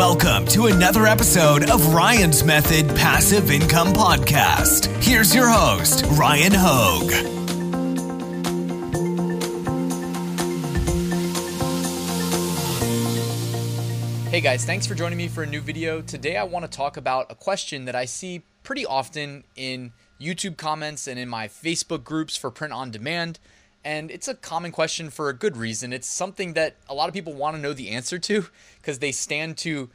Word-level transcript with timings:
Welcome 0.00 0.46
to 0.46 0.68
another 0.68 1.04
episode 1.06 1.68
of 1.68 1.92
Ryan's 1.92 2.42
Method 2.42 2.88
Passive 2.96 3.50
Income 3.50 3.88
Podcast. 3.88 4.86
Here's 5.04 5.34
your 5.34 5.46
host, 5.46 6.06
Ryan 6.12 6.52
Hogue. 6.54 7.10
Hey 14.30 14.40
guys, 14.40 14.64
thanks 14.64 14.86
for 14.86 14.94
joining 14.94 15.18
me 15.18 15.28
for 15.28 15.42
a 15.42 15.46
new 15.46 15.60
video. 15.60 16.00
Today 16.00 16.38
I 16.38 16.44
want 16.44 16.64
to 16.64 16.70
talk 16.70 16.96
about 16.96 17.30
a 17.30 17.34
question 17.34 17.84
that 17.84 17.94
I 17.94 18.06
see 18.06 18.40
pretty 18.62 18.86
often 18.86 19.44
in 19.54 19.92
YouTube 20.18 20.56
comments 20.56 21.08
and 21.08 21.18
in 21.18 21.28
my 21.28 21.46
Facebook 21.46 22.04
groups 22.04 22.38
for 22.38 22.50
print 22.50 22.72
on 22.72 22.90
demand. 22.90 23.38
And 23.84 24.10
it's 24.10 24.28
a 24.28 24.34
common 24.34 24.72
question 24.72 25.10
for 25.10 25.28
a 25.28 25.34
good 25.34 25.56
reason. 25.56 25.92
It's 25.92 26.08
something 26.08 26.52
that 26.52 26.76
a 26.88 26.94
lot 26.94 27.08
of 27.08 27.14
people 27.14 27.32
want 27.32 27.56
to 27.56 27.62
know 27.62 27.72
the 27.72 27.90
answer 27.90 28.18
to 28.18 28.46
because 28.80 28.98
they 28.98 29.12
stand 29.12 29.56
to 29.58 29.88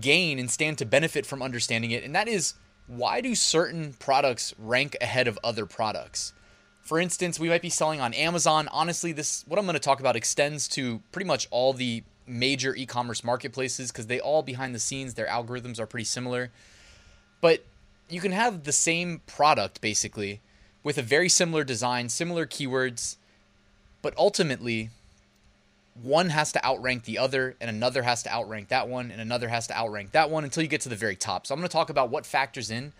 gain 0.00 0.38
and 0.38 0.50
stand 0.50 0.78
to 0.78 0.84
benefit 0.84 1.26
from 1.26 1.42
understanding 1.42 1.90
it. 1.90 2.04
And 2.04 2.14
that 2.14 2.28
is 2.28 2.54
why 2.86 3.20
do 3.20 3.34
certain 3.34 3.94
products 3.94 4.54
rank 4.58 4.96
ahead 5.00 5.26
of 5.26 5.38
other 5.42 5.66
products? 5.66 6.32
For 6.82 7.00
instance, 7.00 7.40
we 7.40 7.48
might 7.48 7.62
be 7.62 7.70
selling 7.70 8.00
on 8.00 8.12
Amazon. 8.12 8.68
Honestly, 8.70 9.10
this 9.12 9.44
what 9.48 9.58
I'm 9.58 9.64
going 9.64 9.74
to 9.74 9.80
talk 9.80 10.00
about 10.00 10.16
extends 10.16 10.68
to 10.68 11.00
pretty 11.10 11.26
much 11.26 11.48
all 11.50 11.72
the 11.72 12.04
major 12.26 12.74
e-commerce 12.74 13.24
marketplaces 13.24 13.90
because 13.90 14.06
they 14.06 14.20
all 14.20 14.42
behind 14.42 14.74
the 14.74 14.78
scenes 14.78 15.14
their 15.14 15.26
algorithms 15.26 15.78
are 15.80 15.86
pretty 15.86 16.04
similar. 16.04 16.50
But 17.40 17.64
you 18.08 18.20
can 18.20 18.32
have 18.32 18.64
the 18.64 18.72
same 18.72 19.22
product 19.26 19.80
basically 19.80 20.40
with 20.82 20.98
a 20.98 21.02
very 21.02 21.28
similar 21.28 21.64
design, 21.64 22.08
similar 22.08 22.46
keywords, 22.46 23.16
but 24.04 24.12
ultimately 24.18 24.90
one 26.02 26.28
has 26.28 26.52
to 26.52 26.62
outrank 26.62 27.04
the 27.04 27.16
other 27.16 27.56
and 27.58 27.70
another 27.70 28.02
has 28.02 28.22
to 28.22 28.30
outrank 28.30 28.68
that 28.68 28.86
one 28.86 29.10
and 29.10 29.18
another 29.18 29.48
has 29.48 29.66
to 29.66 29.74
outrank 29.74 30.10
that 30.10 30.28
one 30.28 30.44
until 30.44 30.62
you 30.62 30.68
get 30.68 30.82
to 30.82 30.90
the 30.90 30.94
very 30.94 31.16
top. 31.16 31.46
So 31.46 31.54
I'm 31.54 31.60
going 31.60 31.68
to 31.70 31.72
talk 31.72 31.88
about 31.88 32.10
what 32.10 32.26
factors 32.26 32.70
in 32.70 32.92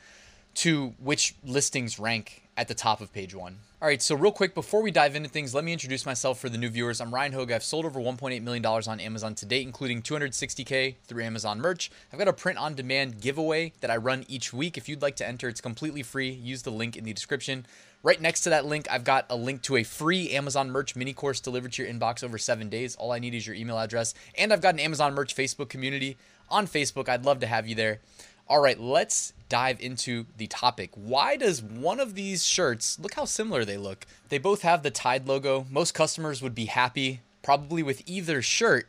to 0.54 0.94
which 0.98 1.34
listings 1.44 1.98
rank 1.98 2.42
at 2.56 2.68
the 2.68 2.74
top 2.74 3.00
of 3.00 3.12
page 3.12 3.34
one. 3.34 3.58
All 3.82 3.88
right, 3.88 4.00
so 4.00 4.14
real 4.14 4.32
quick, 4.32 4.54
before 4.54 4.82
we 4.82 4.90
dive 4.90 5.14
into 5.14 5.28
things, 5.28 5.54
let 5.54 5.62
me 5.62 5.72
introduce 5.72 6.06
myself 6.06 6.38
for 6.38 6.48
the 6.48 6.56
new 6.56 6.70
viewers. 6.70 7.02
I'm 7.02 7.12
Ryan 7.12 7.32
Hogue. 7.32 7.52
I've 7.52 7.62
sold 7.62 7.84
over 7.84 8.00
$1.8 8.00 8.40
million 8.40 8.64
on 8.64 8.98
Amazon 8.98 9.34
to 9.34 9.44
date, 9.44 9.66
including 9.66 10.00
260K 10.00 10.94
through 11.06 11.22
Amazon 11.22 11.60
merch. 11.60 11.90
I've 12.10 12.18
got 12.18 12.28
a 12.28 12.32
print 12.32 12.58
on 12.58 12.74
demand 12.74 13.20
giveaway 13.20 13.72
that 13.80 13.90
I 13.90 13.96
run 13.98 14.24
each 14.26 14.54
week. 14.54 14.78
If 14.78 14.88
you'd 14.88 15.02
like 15.02 15.16
to 15.16 15.28
enter, 15.28 15.48
it's 15.48 15.60
completely 15.60 16.02
free. 16.02 16.30
Use 16.30 16.62
the 16.62 16.70
link 16.70 16.96
in 16.96 17.04
the 17.04 17.12
description. 17.12 17.66
Right 18.02 18.20
next 18.20 18.42
to 18.42 18.50
that 18.50 18.64
link, 18.64 18.86
I've 18.90 19.04
got 19.04 19.26
a 19.28 19.36
link 19.36 19.62
to 19.62 19.76
a 19.76 19.82
free 19.82 20.30
Amazon 20.30 20.70
merch 20.70 20.94
mini 20.96 21.12
course 21.12 21.40
delivered 21.40 21.72
to 21.72 21.82
your 21.82 21.92
inbox 21.92 22.24
over 22.24 22.38
seven 22.38 22.68
days. 22.68 22.96
All 22.96 23.12
I 23.12 23.18
need 23.18 23.34
is 23.34 23.46
your 23.46 23.56
email 23.56 23.78
address. 23.78 24.14
And 24.38 24.52
I've 24.52 24.60
got 24.62 24.74
an 24.74 24.80
Amazon 24.80 25.14
merch 25.14 25.34
Facebook 25.34 25.68
community 25.68 26.16
on 26.50 26.66
Facebook. 26.66 27.08
I'd 27.08 27.24
love 27.24 27.40
to 27.40 27.46
have 27.46 27.66
you 27.66 27.74
there. 27.74 28.00
All 28.46 28.60
right, 28.60 28.78
let's 28.78 29.32
dive 29.48 29.80
into 29.80 30.26
the 30.36 30.46
topic. 30.46 30.90
Why 30.94 31.36
does 31.36 31.62
one 31.62 31.98
of 31.98 32.14
these 32.14 32.44
shirts 32.44 32.98
look 32.98 33.14
how 33.14 33.24
similar 33.24 33.64
they 33.64 33.78
look? 33.78 34.06
They 34.28 34.36
both 34.36 34.60
have 34.62 34.82
the 34.82 34.90
Tide 34.90 35.26
logo. 35.26 35.66
Most 35.70 35.94
customers 35.94 36.42
would 36.42 36.54
be 36.54 36.66
happy 36.66 37.20
probably 37.42 37.82
with 37.82 38.02
either 38.06 38.42
shirt, 38.42 38.86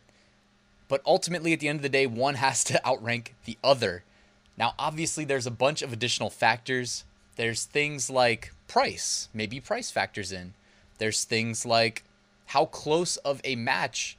but 0.87 1.01
ultimately 1.05 1.53
at 1.53 1.61
the 1.61 1.69
end 1.69 1.79
of 1.79 1.83
the 1.83 1.89
day, 1.89 2.05
one 2.05 2.35
has 2.35 2.63
to 2.65 2.85
outrank 2.87 3.33
the 3.45 3.57
other. 3.63 4.03
Now, 4.57 4.73
obviously, 4.77 5.23
there's 5.23 5.47
a 5.47 5.51
bunch 5.51 5.81
of 5.81 5.93
additional 5.93 6.29
factors. 6.29 7.05
There's 7.37 7.63
things 7.63 8.09
like 8.09 8.53
price, 8.67 9.29
maybe 9.33 9.59
price 9.61 9.89
factors 9.89 10.31
in. 10.31 10.53
There's 10.97 11.23
things 11.23 11.65
like 11.65 12.03
how 12.47 12.65
close 12.65 13.17
of 13.17 13.39
a 13.43 13.55
match, 13.55 14.17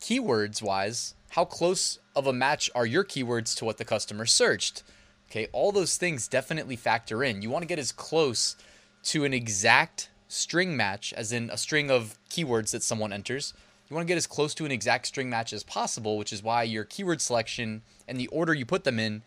keywords 0.00 0.62
wise, 0.62 1.14
how 1.30 1.44
close 1.44 1.98
of 2.16 2.26
a 2.26 2.32
match 2.32 2.70
are 2.74 2.86
your 2.86 3.04
keywords 3.04 3.56
to 3.56 3.64
what 3.64 3.78
the 3.78 3.84
customer 3.84 4.26
searched? 4.26 4.82
Okay, 5.30 5.48
all 5.52 5.72
those 5.72 5.96
things 5.96 6.26
definitely 6.26 6.76
factor 6.76 7.22
in. 7.22 7.42
You 7.42 7.50
want 7.50 7.62
to 7.62 7.68
get 7.68 7.78
as 7.78 7.92
close 7.92 8.56
to 9.04 9.24
an 9.24 9.34
exact 9.34 10.10
string 10.26 10.76
match, 10.76 11.12
as 11.12 11.32
in 11.32 11.50
a 11.50 11.58
string 11.58 11.90
of 11.90 12.18
keywords 12.30 12.70
that 12.70 12.82
someone 12.82 13.12
enters. 13.12 13.52
You 13.88 13.94
want 13.94 14.06
to 14.06 14.10
get 14.10 14.18
as 14.18 14.26
close 14.26 14.54
to 14.54 14.64
an 14.64 14.72
exact 14.72 15.06
string 15.06 15.30
match 15.30 15.52
as 15.52 15.62
possible, 15.62 16.18
which 16.18 16.32
is 16.32 16.42
why 16.42 16.62
your 16.62 16.84
keyword 16.84 17.20
selection 17.20 17.82
and 18.06 18.18
the 18.18 18.26
order 18.28 18.52
you 18.52 18.66
put 18.66 18.84
them 18.84 18.98
in, 18.98 19.22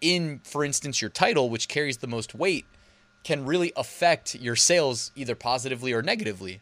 in, 0.00 0.40
for 0.44 0.64
instance, 0.64 1.02
your 1.02 1.10
title, 1.10 1.50
which 1.50 1.68
carries 1.68 1.98
the 1.98 2.06
most 2.06 2.34
weight, 2.34 2.64
can 3.24 3.44
really 3.44 3.72
affect 3.76 4.34
your 4.34 4.56
sales 4.56 5.12
either 5.14 5.34
positively 5.34 5.92
or 5.92 6.02
negatively. 6.02 6.60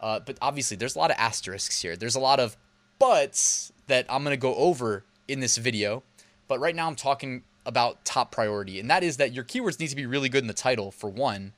Uh, 0.00 0.20
but 0.20 0.36
obviously, 0.42 0.76
there's 0.76 0.96
a 0.96 0.98
lot 0.98 1.10
of 1.10 1.16
asterisks 1.18 1.80
here. 1.80 1.96
There's 1.96 2.14
a 2.14 2.20
lot 2.20 2.40
of 2.40 2.56
buts 2.98 3.72
that 3.90 4.06
I'm 4.08 4.24
going 4.24 4.32
to 4.32 4.40
go 4.40 4.54
over 4.54 5.04
in 5.28 5.40
this 5.40 5.56
video. 5.56 6.02
But 6.48 6.58
right 6.60 6.74
now, 6.74 6.86
I'm 6.86 6.96
talking 6.96 7.42
about 7.66 8.04
top 8.04 8.32
priority, 8.32 8.80
and 8.80 8.88
that 8.88 9.04
is 9.04 9.18
that 9.18 9.32
your 9.32 9.44
keywords 9.44 9.78
need 9.78 9.88
to 9.88 9.96
be 9.96 10.06
really 10.06 10.28
good 10.28 10.42
in 10.42 10.48
the 10.48 10.54
title, 10.54 10.90
for 10.90 11.10
one. 11.10 11.52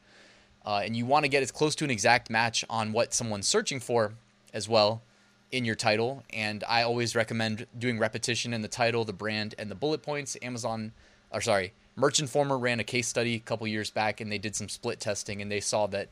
Uh, 0.64 0.82
and 0.84 0.96
you 0.96 1.06
want 1.06 1.24
to 1.24 1.28
get 1.28 1.42
as 1.42 1.50
close 1.50 1.74
to 1.76 1.84
an 1.84 1.90
exact 1.90 2.30
match 2.30 2.64
on 2.68 2.92
what 2.92 3.14
someone's 3.14 3.48
searching 3.48 3.80
for 3.80 4.14
as 4.52 4.68
well 4.68 5.02
in 5.50 5.64
your 5.64 5.74
title. 5.74 6.22
And 6.32 6.64
I 6.68 6.82
always 6.82 7.14
recommend 7.14 7.66
doing 7.78 7.98
repetition 7.98 8.54
in 8.54 8.62
the 8.62 8.68
title, 8.68 9.04
the 9.04 9.12
brand, 9.12 9.54
and 9.58 9.70
the 9.70 9.74
bullet 9.74 10.02
points. 10.02 10.36
Amazon, 10.40 10.92
or 11.30 11.40
sorry, 11.40 11.72
Merch 11.96 12.20
Informer 12.20 12.58
ran 12.58 12.80
a 12.80 12.84
case 12.84 13.08
study 13.08 13.34
a 13.34 13.40
couple 13.40 13.66
years 13.66 13.90
back, 13.90 14.20
and 14.20 14.32
they 14.32 14.38
did 14.38 14.56
some 14.56 14.68
split 14.68 15.00
testing, 15.00 15.42
and 15.42 15.50
they 15.50 15.60
saw 15.60 15.86
that 15.88 16.08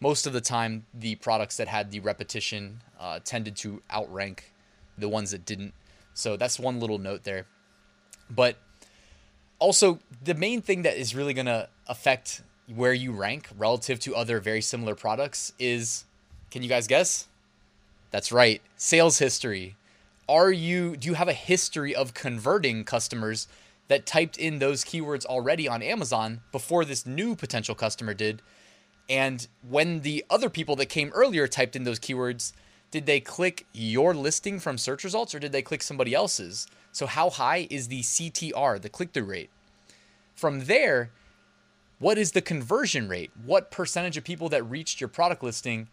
most 0.00 0.26
of 0.26 0.32
the 0.32 0.40
time 0.40 0.84
the 0.92 1.14
products 1.14 1.56
that 1.56 1.68
had 1.68 1.90
the 1.90 2.00
repetition 2.00 2.82
uh, 3.00 3.20
tended 3.24 3.56
to 3.56 3.82
outrank 3.92 4.52
the 4.98 5.08
ones 5.08 5.30
that 5.30 5.44
didn't. 5.44 5.74
So 6.14 6.36
that's 6.36 6.58
one 6.58 6.80
little 6.80 6.98
note 6.98 7.24
there. 7.24 7.46
But 8.30 8.56
also, 9.58 10.00
the 10.22 10.34
main 10.34 10.62
thing 10.62 10.82
that 10.82 10.96
is 10.96 11.14
really 11.14 11.34
going 11.34 11.46
to 11.46 11.68
affect 11.86 12.42
where 12.74 12.92
you 12.92 13.12
rank 13.12 13.48
relative 13.56 14.00
to 14.00 14.14
other 14.14 14.40
very 14.40 14.60
similar 14.60 14.94
products 14.94 15.52
is 15.58 16.04
can 16.50 16.62
you 16.62 16.68
guys 16.68 16.86
guess? 16.86 17.28
That's 18.10 18.32
right, 18.32 18.60
sales 18.76 19.18
history. 19.18 19.76
Are 20.28 20.50
you 20.50 20.96
do 20.96 21.08
you 21.08 21.14
have 21.14 21.28
a 21.28 21.32
history 21.32 21.94
of 21.94 22.14
converting 22.14 22.84
customers 22.84 23.46
that 23.88 24.06
typed 24.06 24.36
in 24.36 24.58
those 24.58 24.84
keywords 24.84 25.24
already 25.24 25.68
on 25.68 25.82
Amazon 25.82 26.40
before 26.50 26.84
this 26.84 27.06
new 27.06 27.36
potential 27.36 27.74
customer 27.74 28.14
did? 28.14 28.42
And 29.08 29.46
when 29.68 30.00
the 30.00 30.24
other 30.28 30.50
people 30.50 30.74
that 30.76 30.86
came 30.86 31.10
earlier 31.14 31.46
typed 31.46 31.76
in 31.76 31.84
those 31.84 32.00
keywords, 32.00 32.52
did 32.96 33.04
they 33.04 33.20
click 33.20 33.66
your 33.74 34.14
listing 34.14 34.58
from 34.58 34.78
search 34.78 35.04
results 35.04 35.34
or 35.34 35.38
did 35.38 35.52
they 35.52 35.60
click 35.60 35.82
somebody 35.82 36.14
else's? 36.14 36.66
So, 36.92 37.04
how 37.04 37.28
high 37.28 37.66
is 37.68 37.88
the 37.88 38.00
CTR, 38.00 38.80
the 38.80 38.88
click 38.88 39.12
through 39.12 39.24
rate? 39.24 39.50
From 40.34 40.64
there, 40.64 41.10
what 41.98 42.16
is 42.16 42.32
the 42.32 42.40
conversion 42.40 43.06
rate? 43.06 43.30
What 43.44 43.70
percentage 43.70 44.16
of 44.16 44.24
people 44.24 44.48
that 44.48 44.62
reached 44.62 44.98
your 44.98 45.08
product 45.08 45.42
listing 45.42 45.88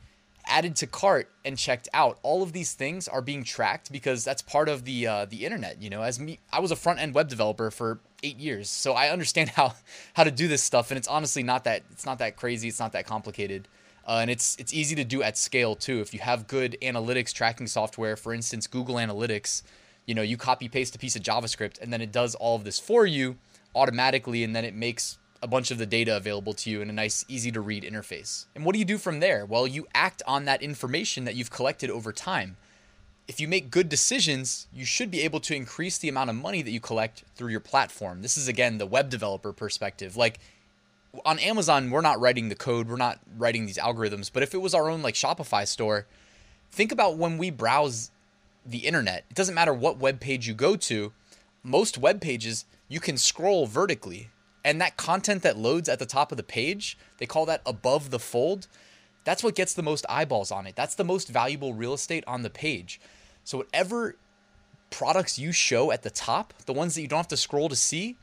added 0.46 0.78
to 0.78 0.88
cart 0.88 1.30
and 1.44 1.58
checked 1.58 1.90
out? 1.94 2.20
All 2.24 2.42
of 2.42 2.54
these 2.54 2.72
things 2.72 3.10
are 3.10 3.22
being 3.22 3.44
tracked 3.44 3.92
because 3.92 4.24
that's 4.24 4.42
part 4.42 4.70
of 4.70 4.86
the 4.86 5.06
uh, 5.06 5.26
the 5.26 5.44
internet. 5.44 5.82
You 5.82 5.90
know, 5.90 6.04
as 6.04 6.22
me, 6.22 6.40
I 6.54 6.62
was 6.62 6.72
a 6.72 6.78
front 6.78 7.02
end 7.02 7.14
web 7.14 7.28
developer 7.28 7.70
for 7.70 8.00
eight 8.24 8.38
years, 8.38 8.70
so 8.70 8.94
I 8.94 9.10
understand 9.10 9.50
how 9.58 9.74
how 10.14 10.24
to 10.24 10.32
do 10.32 10.48
this 10.48 10.64
stuff, 10.64 10.90
and 10.90 10.98
it's 10.98 11.10
honestly 11.10 11.44
not 11.44 11.66
that 11.66 11.84
it's 11.92 12.06
not 12.06 12.20
that 12.20 12.38
crazy. 12.38 12.70
It's 12.70 12.80
not 12.80 12.94
that 12.94 13.06
complicated. 13.06 13.68
Uh, 14.06 14.20
and 14.22 14.30
it's 14.30 14.56
it's 14.58 14.74
easy 14.74 14.96
to 14.96 15.04
do 15.04 15.24
at 15.24 15.38
scale 15.38 15.76
too. 15.76 16.02
If 16.02 16.14
you 16.14 16.20
have 16.20 16.48
good 16.48 16.78
analytics 16.82 17.34
tracking 17.34 17.68
software, 17.68 18.16
for 18.16 18.34
instance, 18.34 18.68
Google 18.68 18.96
Analytics, 18.96 19.64
you 20.06 20.14
know, 20.14 20.22
you 20.22 20.36
copy 20.36 20.68
paste 20.68 20.96
a 20.96 21.00
piece 21.00 21.16
of 21.16 21.22
JavaScript 21.22 21.82
and 21.82 21.92
then 21.94 22.02
it 22.02 22.12
does 22.12 22.36
all 22.36 22.56
of 22.56 22.64
this 22.64 22.80
for 22.80 23.06
you 23.06 23.38
automatically, 23.76 24.44
and 24.44 24.56
then 24.56 24.66
it 24.66 24.76
makes 24.76 25.18
a 25.42 25.48
bunch 25.48 25.72
of 25.72 25.78
the 25.78 25.86
data 25.86 26.16
available 26.16 26.54
to 26.54 26.70
you 26.70 26.82
in 26.82 26.90
a 26.90 26.94
nice, 26.94 27.26
easy 27.28 27.52
to 27.52 27.60
read 27.60 27.84
interface. 27.84 28.46
And 28.56 28.64
what 28.64 28.74
do 28.74 28.80
you 28.80 28.86
do 28.86 28.98
from 28.98 29.20
there? 29.20 29.46
Well, 29.46 29.68
you 29.68 29.88
act 29.94 30.24
on 30.26 30.46
that 30.46 30.62
information 30.62 31.26
that 31.26 31.36
you've 31.36 31.52
collected 31.52 31.90
over 31.90 32.14
time. 32.14 32.56
If 33.28 33.40
you 33.40 33.48
make 33.48 33.70
good 33.70 33.90
decisions, 33.90 34.68
you 34.74 34.86
should 34.86 35.12
be 35.12 35.22
able 35.22 35.40
to 35.42 35.56
increase 35.56 35.98
the 35.98 36.10
amount 36.10 36.30
of 36.30 36.36
money 36.38 36.62
that 36.62 36.72
you 36.72 36.80
collect 36.80 37.24
through 37.36 37.50
your 37.50 37.60
platform. 37.60 38.22
This 38.22 38.38
is 38.38 38.48
again 38.48 38.78
the 38.78 38.86
web 38.86 39.10
developer 39.10 39.52
perspective. 39.52 40.16
Like 40.16 40.40
on 41.26 41.40
Amazon, 41.40 41.90
we're 41.90 42.02
not 42.02 42.20
writing 42.20 42.50
the 42.50 42.56
code, 42.56 42.88
we're 42.88 42.96
not 42.96 43.20
writing 43.38 43.66
these 43.66 43.78
algorithms, 43.78 44.32
but 44.32 44.44
if 44.44 44.54
it 44.54 44.62
was 44.62 44.74
our 44.74 44.90
own 44.90 45.02
like 45.02 45.16
Shopify 45.16 45.68
store, 45.68 46.08
think 46.72 46.92
about 46.92 47.18
when 47.18 47.38
we 47.38 47.50
browse 47.50 48.12
the 48.66 48.80
internet. 48.80 49.26
It 49.30 49.36
doesn't 49.36 49.56
matter 49.56 49.74
what 49.74 49.98
web 49.98 50.20
page 50.20 50.48
you 50.48 50.54
go 50.54 50.76
to, 50.76 51.14
most 51.64 51.98
web 51.98 52.20
pages 52.22 52.66
you 52.88 53.00
can 53.00 53.18
scroll 53.18 53.66
vertically. 53.66 54.30
And 54.66 54.80
that 54.80 54.98
content 54.98 55.44
that 55.44 55.58
loads 55.58 55.90
at 55.90 56.00
the 56.00 56.06
top 56.06 56.32
of 56.32 56.38
the 56.38 56.44
page, 56.44 56.98
they 57.18 57.26
call 57.26 57.46
that 57.48 57.62
above 57.66 58.12
the 58.12 58.20
fold. 58.20 58.68
That's 59.26 59.44
what 59.44 59.56
gets 59.56 59.74
the 59.74 59.84
most 59.84 60.06
eyeballs 60.08 60.52
on 60.52 60.68
it. 60.68 60.76
That's 60.76 60.96
the 60.96 61.04
most 61.04 61.28
valuable 61.28 61.74
real 61.74 61.94
estate 61.94 62.24
on 62.28 62.44
the 62.44 62.50
page. 62.50 63.00
So, 63.44 63.58
whatever 63.58 64.16
products 64.90 65.38
you 65.38 65.52
show 65.52 65.92
at 65.92 66.04
the 66.04 66.10
top, 66.10 66.54
the 66.66 66.74
ones 66.74 66.96
that 66.96 67.02
you 67.02 67.08
don't 67.08 67.18
have 67.18 67.28
to 67.30 67.38
scroll 67.38 67.68
to 67.68 67.76
see, 67.76 68.16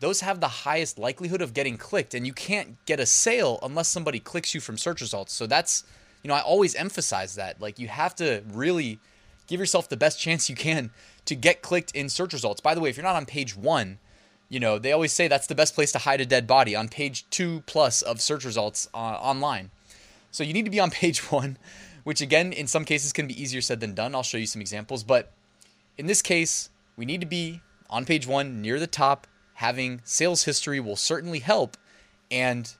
those 0.00 0.20
have 0.20 0.40
the 0.40 0.48
highest 0.48 0.98
likelihood 0.98 1.40
of 1.40 1.54
getting 1.54 1.76
clicked. 1.76 2.14
And 2.14 2.26
you 2.26 2.32
can't 2.32 2.76
get 2.86 3.00
a 3.00 3.06
sale 3.06 3.58
unless 3.62 3.88
somebody 3.88 4.20
clicks 4.20 4.54
you 4.54 4.60
from 4.60 4.76
search 4.76 5.00
results. 5.00 5.32
So, 5.32 5.46
that's, 5.46 5.84
you 6.22 6.28
know, 6.28 6.34
I 6.34 6.40
always 6.40 6.74
emphasize 6.74 7.36
that. 7.36 7.60
Like, 7.60 7.78
you 7.78 7.88
have 7.88 8.14
to 8.16 8.42
really 8.52 8.98
give 9.46 9.60
yourself 9.60 9.88
the 9.88 9.96
best 9.96 10.18
chance 10.24 10.48
you 10.48 10.56
can 10.56 10.90
to 11.24 11.34
get 11.34 11.62
clicked 11.62 11.92
in 11.92 12.08
search 12.08 12.32
results. 12.32 12.60
By 12.60 12.74
the 12.74 12.80
way, 12.80 12.90
if 12.90 12.96
you're 12.96 13.04
not 13.04 13.16
on 13.16 13.26
page 13.26 13.56
one, 13.56 13.98
you 14.48 14.60
know, 14.60 14.78
they 14.78 14.92
always 14.92 15.12
say 15.12 15.26
that's 15.26 15.46
the 15.46 15.54
best 15.54 15.74
place 15.74 15.90
to 15.92 15.98
hide 15.98 16.20
a 16.20 16.26
dead 16.26 16.46
body 16.46 16.76
on 16.76 16.88
page 16.88 17.28
two 17.30 17.62
plus 17.66 18.02
of 18.02 18.20
search 18.20 18.44
results 18.44 18.88
uh, 18.94 18.98
online. 18.98 19.70
So 20.30 20.44
you 20.44 20.52
need 20.52 20.64
to 20.64 20.70
be 20.70 20.80
on 20.80 20.90
page 21.02 21.30
one, 21.30 21.58
which 22.04 22.20
again, 22.20 22.52
in 22.52 22.66
some 22.66 22.84
cases 22.84 23.12
can 23.12 23.26
be 23.26 23.40
easier 23.40 23.60
said 23.60 23.80
than 23.80 23.94
done. 23.94 24.14
I'll 24.14 24.22
show 24.22 24.38
you 24.38 24.46
some 24.46 24.60
examples. 24.60 25.02
But 25.02 25.32
in 25.96 26.06
this 26.06 26.22
case, 26.22 26.70
we 26.96 27.04
need 27.04 27.20
to 27.20 27.26
be 27.26 27.60
on 27.88 28.04
page 28.04 28.26
one 28.26 28.60
near 28.60 28.78
the 28.78 28.86
top. 28.86 29.26
Having 29.54 30.02
sales 30.04 30.44
history 30.44 30.80
will 30.80 30.96
certainly 30.96 31.38
help. 31.38 31.76
And 32.30 32.72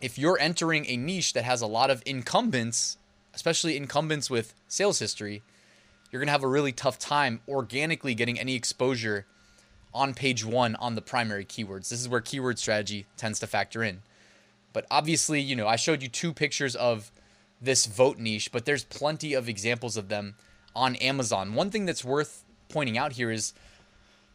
if 0.00 0.18
you're 0.18 0.38
entering 0.38 0.86
a 0.86 0.96
niche 0.96 1.32
that 1.32 1.44
has 1.44 1.60
a 1.60 1.66
lot 1.66 1.90
of 1.90 2.02
incumbents, 2.06 2.96
especially 3.34 3.76
incumbents 3.76 4.30
with 4.30 4.54
sales 4.68 4.98
history, 4.98 5.42
you're 6.10 6.20
going 6.20 6.28
to 6.28 6.32
have 6.32 6.44
a 6.44 6.48
really 6.48 6.72
tough 6.72 6.98
time 6.98 7.40
organically 7.48 8.14
getting 8.14 8.38
any 8.38 8.54
exposure 8.54 9.26
on 9.92 10.14
page 10.14 10.44
one 10.44 10.76
on 10.76 10.94
the 10.94 11.02
primary 11.02 11.44
keywords. 11.44 11.88
This 11.88 12.00
is 12.00 12.08
where 12.08 12.20
keyword 12.20 12.58
strategy 12.58 13.06
tends 13.16 13.38
to 13.40 13.46
factor 13.46 13.82
in. 13.82 14.02
But 14.72 14.86
obviously, 14.90 15.40
you 15.40 15.56
know, 15.56 15.66
I 15.66 15.76
showed 15.76 16.02
you 16.02 16.08
two 16.08 16.34
pictures 16.34 16.76
of 16.76 17.10
this 17.60 17.86
vote 17.86 18.18
niche, 18.18 18.52
but 18.52 18.66
there's 18.66 18.84
plenty 18.84 19.32
of 19.32 19.48
examples 19.48 19.96
of 19.96 20.08
them 20.08 20.34
on 20.74 20.96
Amazon. 20.96 21.54
One 21.54 21.70
thing 21.70 21.86
that's 21.86 22.04
worth 22.04 22.44
pointing 22.68 22.98
out 22.98 23.12
here 23.12 23.30
is 23.30 23.54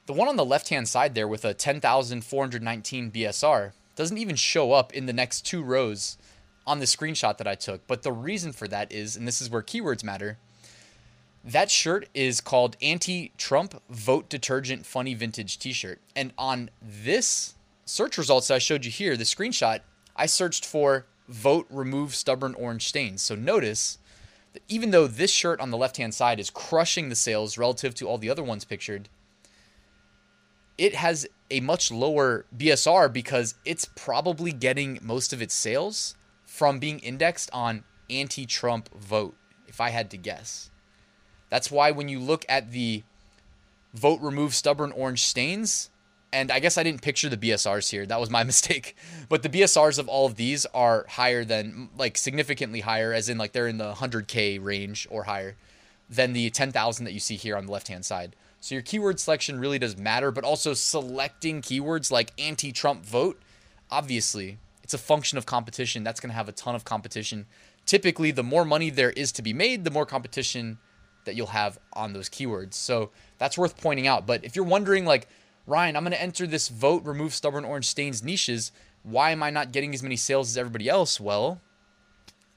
the 0.06 0.14
one 0.14 0.28
on 0.28 0.36
the 0.36 0.46
left 0.46 0.70
hand 0.70 0.88
side 0.88 1.16
there 1.16 1.28
with 1.28 1.46
a 1.46 1.54
10,419 1.54 3.12
BSR 3.12 3.72
doesn't 3.96 4.18
even 4.18 4.36
show 4.36 4.74
up 4.74 4.94
in 4.94 5.06
the 5.06 5.14
next 5.14 5.46
two 5.46 5.62
rows 5.62 6.18
on 6.66 6.80
the 6.80 6.86
screenshot 6.86 7.38
that 7.38 7.48
I 7.48 7.56
took. 7.56 7.86
But 7.88 8.04
the 8.04 8.12
reason 8.12 8.52
for 8.52 8.68
that 8.68 8.92
is, 8.92 9.16
and 9.16 9.28
this 9.28 9.42
is 9.42 9.50
where 9.50 9.62
keywords 9.62 10.04
matter, 10.04 10.38
that 11.44 11.72
shirt 11.72 12.08
is 12.14 12.40
called 12.40 12.78
Anti 12.82 13.32
Trump 13.38 13.82
Vote 13.90 14.30
Detergent 14.30 14.86
Funny 14.86 15.14
Vintage 15.14 15.58
T 15.58 15.74
shirt. 15.74 16.00
And 16.16 16.34
on 16.38 16.70
this 16.82 17.56
search 17.86 18.18
results 18.18 18.52
I 18.52 18.60
showed 18.60 18.86
you 18.86 18.92
here, 18.92 19.18
the 19.18 19.24
screenshot, 19.24 19.80
I 20.16 20.26
searched 20.28 20.66
for 20.66 21.06
vote 21.28 21.66
remove 21.70 22.14
stubborn 22.14 22.54
orange 22.56 22.88
stains. 22.88 23.22
So 23.22 23.36
notice 23.36 23.98
that 24.54 24.64
even 24.68 24.92
though 24.92 25.08
this 25.08 25.32
shirt 25.32 25.60
on 25.60 25.72
the 25.72 25.78
left 25.78 25.98
hand 25.98 26.14
side 26.14 26.40
is 26.40 26.50
crushing 26.50 27.10
the 27.10 27.16
sales 27.16 27.58
relative 27.58 27.96
to 27.96 28.08
all 28.08 28.18
the 28.18 28.30
other 28.30 28.44
ones 28.44 28.66
pictured, 28.66 29.10
it 30.82 30.96
has 30.96 31.28
a 31.52 31.60
much 31.60 31.92
lower 31.92 32.48
BSR 32.58 33.14
because 33.14 33.54
it's 33.66 33.86
probably 33.86 34.52
getting 34.52 34.98
most 35.04 35.32
of 35.32 35.40
its 35.40 35.54
sales 35.54 36.16
from 36.44 36.80
being 36.80 36.98
indexed 37.00 37.52
on 37.54 37.84
anti 38.10 38.48
Trump 38.48 38.90
vote, 38.96 39.36
if 39.68 39.80
I 39.80 39.92
had 39.92 40.10
to 40.10 40.18
guess. 40.18 40.72
That's 41.52 41.70
why 41.70 41.92
when 41.92 42.10
you 42.10 42.20
look 42.20 42.46
at 42.50 42.72
the 42.72 43.04
vote 43.94 44.22
remove 44.22 44.56
stubborn 44.56 44.92
orange 44.94 45.22
stains, 45.22 45.92
and 46.34 46.50
I 46.50 46.58
guess 46.60 46.80
I 46.80 46.84
didn't 46.84 47.04
picture 47.04 47.30
the 47.30 47.38
BSRs 47.38 47.92
here. 47.92 48.08
That 48.08 48.20
was 48.20 48.32
my 48.32 48.44
mistake. 48.52 48.96
But 49.30 49.44
the 49.44 49.50
BSRs 49.50 50.00
of 50.00 50.10
all 50.10 50.26
of 50.26 50.36
these 50.36 50.66
are 50.74 51.06
higher 51.10 51.46
than, 51.46 51.90
like, 51.96 52.18
significantly 52.18 52.80
higher, 52.80 53.14
as 53.14 53.30
in, 53.30 53.38
like, 53.38 53.52
they're 53.52 53.68
in 53.68 53.78
the 53.78 53.94
100K 53.94 54.64
range 54.64 55.08
or 55.12 55.26
higher 55.26 55.58
than 56.10 56.34
the 56.34 56.50
10,000 56.50 57.06
that 57.06 57.14
you 57.14 57.20
see 57.20 57.36
here 57.36 57.56
on 57.56 57.68
the 57.68 57.72
left 57.72 57.88
hand 57.88 58.04
side. 58.04 58.36
So 58.62 58.76
your 58.76 58.84
keyword 58.84 59.20
selection 59.20 59.60
really 59.60 59.80
does 59.80 59.98
matter, 59.98 60.32
but 60.32 60.44
also 60.44 60.76
selecting 60.76 61.64
keywords 61.64 62.12
like 62.12 62.32
anti 62.38 62.72
Trump 62.72 63.04
vote, 63.04 63.42
obviously, 63.90 64.60
it's 64.84 64.94
a 64.94 65.00
function 65.00 65.40
of 65.40 65.48
competition. 65.48 66.04
That's 66.04 66.20
going 66.20 66.30
to 66.30 66.36
have 66.36 66.48
a 66.48 66.52
ton 66.52 66.76
of 66.76 66.86
competition. 66.86 67.48
Typically, 67.88 68.30
the 68.30 68.44
more 68.44 68.64
money 68.64 68.92
there 68.92 69.10
is 69.10 69.32
to 69.34 69.42
be 69.42 69.52
made, 69.52 69.84
the 69.84 69.90
more 69.90 70.06
competition 70.06 70.78
that 71.26 71.34
you'll 71.34 71.48
have 71.48 71.80
on 71.94 72.14
those 72.14 72.30
keywords. 72.30 72.76
So 72.76 73.10
that's 73.40 73.58
worth 73.58 73.82
pointing 73.82 74.06
out. 74.06 74.28
But 74.28 74.46
if 74.46 74.56
you're 74.56 74.64
wondering, 74.64 75.06
like, 75.06 75.28
Ryan, 75.66 75.96
I'm 75.96 76.04
going 76.04 76.14
to 76.14 76.22
enter 76.22 76.46
this 76.46 76.70
vote, 76.70 77.04
remove 77.04 77.34
stubborn 77.34 77.66
orange 77.66 77.88
stains 77.88 78.24
niches. 78.24 78.72
Why 79.02 79.32
am 79.32 79.42
I 79.42 79.50
not 79.50 79.72
getting 79.72 79.96
as 79.96 80.04
many 80.04 80.16
sales 80.16 80.50
as 80.50 80.58
everybody 80.58 80.88
else? 80.88 81.20
Well, 81.20 81.62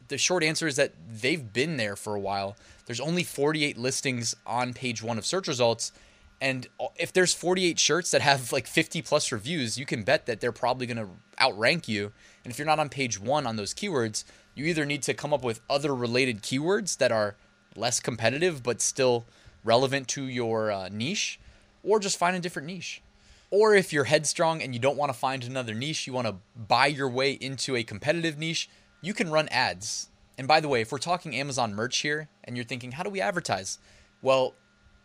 the 0.08 0.18
short 0.18 0.42
answer 0.42 0.66
is 0.66 0.76
that 0.76 0.92
they've 1.08 1.52
been 1.52 1.76
there 1.76 1.96
for 1.96 2.14
a 2.14 2.20
while. 2.20 2.56
There's 2.86 3.00
only 3.00 3.24
48 3.24 3.78
listings 3.78 4.34
on 4.46 4.74
page 4.74 5.02
one 5.02 5.18
of 5.18 5.26
search 5.26 5.48
results. 5.48 5.92
And 6.40 6.68
if 6.96 7.12
there's 7.12 7.32
48 7.32 7.78
shirts 7.78 8.10
that 8.10 8.20
have 8.20 8.52
like 8.52 8.66
50 8.66 9.02
plus 9.02 9.32
reviews, 9.32 9.78
you 9.78 9.86
can 9.86 10.02
bet 10.02 10.26
that 10.26 10.40
they're 10.40 10.52
probably 10.52 10.86
going 10.86 10.98
to 10.98 11.08
outrank 11.40 11.88
you. 11.88 12.12
And 12.44 12.52
if 12.52 12.58
you're 12.58 12.66
not 12.66 12.78
on 12.78 12.88
page 12.88 13.18
one 13.18 13.46
on 13.46 13.56
those 13.56 13.72
keywords, 13.72 14.24
you 14.54 14.66
either 14.66 14.84
need 14.84 15.02
to 15.02 15.14
come 15.14 15.32
up 15.32 15.42
with 15.42 15.60
other 15.70 15.94
related 15.94 16.42
keywords 16.42 16.98
that 16.98 17.10
are 17.10 17.36
less 17.76 18.00
competitive 18.00 18.62
but 18.62 18.80
still 18.80 19.24
relevant 19.64 20.08
to 20.08 20.24
your 20.24 20.70
uh, 20.70 20.88
niche, 20.90 21.40
or 21.82 21.98
just 21.98 22.18
find 22.18 22.36
a 22.36 22.40
different 22.40 22.66
niche. 22.66 23.02
Or 23.50 23.74
if 23.74 23.92
you're 23.92 24.04
headstrong 24.04 24.62
and 24.62 24.74
you 24.74 24.80
don't 24.80 24.96
want 24.96 25.12
to 25.12 25.18
find 25.18 25.44
another 25.44 25.74
niche, 25.74 26.06
you 26.06 26.12
want 26.12 26.26
to 26.26 26.36
buy 26.56 26.86
your 26.86 27.08
way 27.08 27.32
into 27.32 27.76
a 27.76 27.82
competitive 27.82 28.38
niche, 28.38 28.68
you 29.04 29.14
can 29.14 29.30
run 29.30 29.48
ads. 29.48 30.08
And 30.38 30.48
by 30.48 30.60
the 30.60 30.68
way, 30.68 30.80
if 30.80 30.90
we're 30.90 30.98
talking 30.98 31.34
Amazon 31.36 31.74
merch 31.74 31.98
here 31.98 32.28
and 32.42 32.56
you're 32.56 32.64
thinking, 32.64 32.92
how 32.92 33.02
do 33.02 33.10
we 33.10 33.20
advertise? 33.20 33.78
Well, 34.22 34.54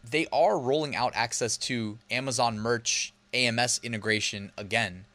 they 0.09 0.27
are 0.31 0.57
rolling 0.57 0.95
out 0.95 1.11
access 1.15 1.57
to 1.57 1.99
Amazon 2.09 2.57
merch 2.59 3.13
AMS 3.33 3.79
integration 3.83 4.51
again. 4.57 5.05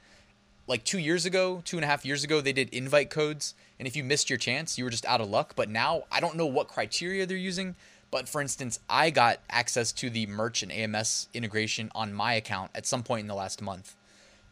Like 0.67 0.85
two 0.85 0.99
years 0.99 1.27
ago, 1.27 1.63
two 1.65 1.77
and 1.77 1.85
a 1.85 1.89
half 1.89 2.05
years 2.05 2.25
ago, 2.25 2.41
they 2.41 2.53
did 2.53 2.69
invite 2.71 3.11
codes 3.11 3.55
and 3.79 3.89
if 3.89 3.97
you 3.97 4.05
missed 4.05 4.31
your 4.31 4.39
chance, 4.39 4.79
you 4.79 4.85
were 4.85 4.91
just 4.91 5.07
out 5.07 5.21
of 5.21 5.29
luck. 5.29 5.55
But 5.57 5.69
now 5.69 6.05
I 6.13 6.21
don't 6.21 6.37
know 6.37 6.47
what 6.47 6.69
criteria 6.69 7.27
they're 7.27 7.37
using. 7.37 7.77
But 8.11 8.29
for 8.29 8.41
instance, 8.41 8.79
I 8.89 9.11
got 9.11 9.41
access 9.51 9.91
to 9.93 10.09
the 10.09 10.27
merch 10.27 10.63
and 10.63 10.71
AMS 10.71 11.29
integration 11.35 11.91
on 11.95 12.13
my 12.13 12.35
account 12.35 12.71
at 12.75 12.87
some 12.87 13.03
point 13.03 13.23
in 13.23 13.27
the 13.27 13.35
last 13.35 13.61
month, 13.61 13.97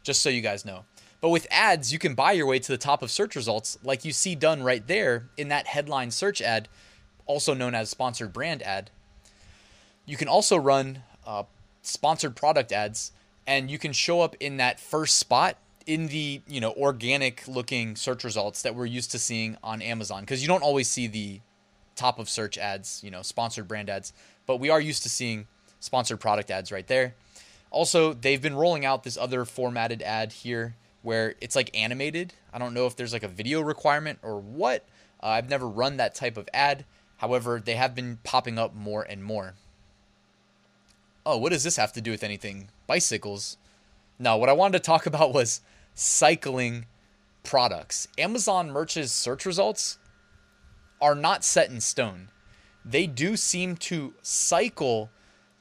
just 0.03 0.21
so 0.21 0.29
you 0.29 0.41
guys 0.41 0.65
know. 0.65 0.85
But 1.23 1.29
with 1.31 1.47
ads, 1.53 1.93
you 1.93 2.01
can 2.01 2.15
buy 2.15 2.33
your 2.33 2.47
way 2.47 2.59
to 2.59 2.73
the 2.73 2.77
top 2.77 3.01
of 3.01 3.11
search 3.11 3.37
results, 3.37 3.79
like 3.85 4.05
you 4.05 4.13
see 4.13 4.35
done 4.35 4.63
right 4.65 4.85
there 4.85 5.29
in 5.37 5.49
that 5.49 5.69
headline 5.69 6.11
search 6.11 6.43
ad, 6.43 6.69
also 7.27 7.55
known 7.55 7.77
as 7.77 7.89
sponsored 7.89 8.33
brand 8.33 8.61
ad. 8.63 8.91
You 10.05 10.17
can 10.17 10.27
also 10.27 10.57
run 10.57 11.05
uh, 11.25 11.45
sponsored 11.81 12.35
product 12.35 12.73
ads, 12.73 13.13
and 13.47 13.71
you 13.71 13.79
can 13.79 13.93
show 13.93 14.21
up 14.21 14.35
in 14.41 14.57
that 14.57 14.81
first 14.81 15.17
spot 15.17 15.57
in 15.87 16.09
the 16.09 16.41
you 16.49 16.61
know 16.61 16.73
organic 16.73 17.47
looking 17.47 17.95
search 17.95 18.25
results 18.25 18.63
that 18.63 18.75
we're 18.75 18.87
used 18.87 19.13
to 19.13 19.19
seeing 19.19 19.57
on 19.63 19.81
Amazon 19.81 20.23
because 20.23 20.43
you 20.43 20.49
don't 20.49 20.63
always 20.63 20.89
see 20.89 21.07
the 21.07 21.41
top 21.95 22.19
of 22.19 22.29
search 22.29 22.59
ads, 22.59 23.01
you 23.05 23.13
know, 23.13 23.23
sponsored 23.23 23.69
brand 23.69 23.89
ads, 23.89 24.13
but 24.45 24.57
we 24.57 24.71
are 24.71 24.81
used 24.81 25.05
to 25.05 25.09
seeing 25.09 25.47
sponsored 25.79 26.19
product 26.19 26.51
ads 26.51 26.73
right 26.73 26.89
there. 26.89 27.15
Also, 27.71 28.13
they've 28.13 28.43
been 28.43 28.57
rolling 28.57 28.85
out 28.85 29.05
this 29.05 29.17
other 29.17 29.45
formatted 29.45 30.03
ad 30.03 30.33
here 30.33 30.75
where 31.03 31.35
it's 31.41 31.57
like 31.57 31.71
animated. 31.75 32.35
I 32.53 32.59
don't 32.59 32.75
know 32.75 32.87
if 32.87 32.97
there's 32.97 33.13
like 33.13 33.23
a 33.23 33.29
video 33.29 33.61
requirement 33.61 34.19
or 34.23 34.39
what. 34.41 34.87
Uh, 35.23 35.29
I've 35.29 35.51
never 35.51 35.69
run 35.69 35.97
that 35.99 36.15
type 36.15 36.37
of 36.37 36.49
ad. 36.55 36.85
However, 37.19 37.61
they 37.65 37.75
have 37.75 37.95
been 37.95 38.19
popping 38.25 38.59
up 38.59 38.75
more 38.75 39.03
and 39.03 39.23
more. 39.23 39.55
Oh, 41.25 41.39
what 41.39 41.53
does 41.53 41.65
this 41.65 41.77
have 41.77 41.93
to 41.93 42.01
do 42.01 42.11
with 42.11 42.25
anything? 42.25 42.69
Bicycles. 42.87 43.57
No, 44.19 44.37
what 44.37 44.49
I 44.49 44.55
wanted 44.55 44.79
to 44.79 44.85
talk 44.85 45.07
about 45.07 45.33
was 45.33 45.61
cycling 45.95 46.87
products. 47.43 48.09
Amazon 48.19 48.71
Merch's 48.71 49.13
search 49.13 49.47
results 49.47 49.99
are 51.01 51.15
not 51.15 51.45
set 51.45 51.71
in 51.71 51.81
stone. 51.81 52.29
They 52.85 53.07
do 53.07 53.37
seem 53.37 53.77
to 53.77 54.15
cycle 54.23 55.11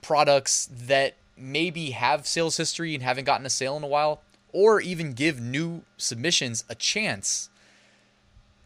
products 0.02 0.70
that 0.72 1.16
maybe 1.38 1.92
have 1.92 2.28
sales 2.28 2.58
history 2.58 2.94
and 2.94 3.04
haven't 3.04 3.26
gotten 3.26 3.46
a 3.46 3.50
sale 3.50 3.78
in 3.78 3.84
a 3.84 3.88
while, 3.88 4.22
or 4.54 4.82
even 4.82 5.14
give 5.14 5.40
new 5.40 5.84
submissions 5.98 6.64
a 6.70 6.76
chance. 6.76 7.50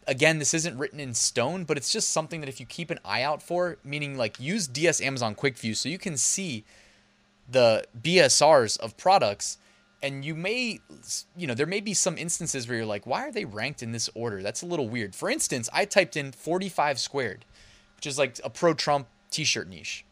Again, 0.08 0.40
this 0.40 0.54
isn't 0.54 0.78
written 0.78 1.00
in 1.00 1.14
stone, 1.14 1.64
but 1.64 1.78
it's 1.78 1.92
just 1.92 2.12
something 2.12 2.40
that 2.42 2.50
if 2.50 2.60
you 2.60 2.66
keep 2.66 2.92
an 2.92 3.00
eye 3.04 3.24
out 3.24 3.42
for, 3.42 3.78
meaning 3.84 4.18
like 4.18 4.40
use 4.40 4.68
DS 4.68 5.02
Amazon 5.02 5.36
Quick 5.36 5.58
View 5.58 5.74
so 5.74 5.90
you 5.90 5.98
can 5.98 6.18
see 6.18 6.64
the 7.50 7.84
BSRs 8.02 8.80
of 8.80 8.98
products 8.98 9.58
and 10.02 10.26
you 10.26 10.36
may 10.36 10.80
you 11.36 11.48
know 11.48 11.54
there 11.54 11.66
may 11.66 11.80
be 11.80 11.94
some 11.94 12.18
instances 12.18 12.68
where 12.68 12.78
you're 12.78 12.86
like 12.86 13.08
why 13.08 13.22
are 13.22 13.32
they 13.32 13.46
ranked 13.46 13.82
in 13.82 13.92
this 13.92 14.10
order? 14.14 14.42
That's 14.42 14.62
a 14.62 14.66
little 14.66 14.88
weird. 14.90 15.16
For 15.16 15.30
instance 15.30 15.70
i 15.74 15.86
typed 15.86 16.18
in 16.18 16.32
45 16.32 17.00
squared 17.00 17.46
which 17.96 18.06
is 18.06 18.18
like 18.18 18.40
a 18.44 18.50
pro 18.50 18.74
trump 18.74 19.08
t-shirt 19.32 19.68
niche 19.68 20.06